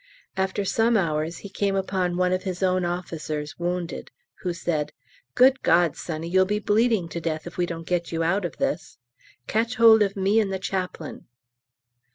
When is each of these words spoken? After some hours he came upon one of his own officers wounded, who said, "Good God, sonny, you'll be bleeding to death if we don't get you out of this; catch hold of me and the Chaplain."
After 0.35 0.65
some 0.65 0.97
hours 0.97 1.37
he 1.45 1.47
came 1.49 1.75
upon 1.75 2.17
one 2.17 2.33
of 2.33 2.41
his 2.41 2.63
own 2.63 2.85
officers 2.85 3.59
wounded, 3.59 4.09
who 4.39 4.51
said, 4.51 4.93
"Good 5.35 5.61
God, 5.61 5.95
sonny, 5.95 6.27
you'll 6.27 6.45
be 6.47 6.57
bleeding 6.57 7.07
to 7.09 7.21
death 7.21 7.45
if 7.45 7.55
we 7.59 7.67
don't 7.67 7.85
get 7.85 8.11
you 8.11 8.23
out 8.23 8.43
of 8.43 8.57
this; 8.57 8.97
catch 9.45 9.75
hold 9.75 10.01
of 10.01 10.15
me 10.15 10.39
and 10.39 10.51
the 10.51 10.57
Chaplain." 10.57 11.27